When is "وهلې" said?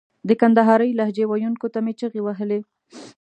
2.23-2.59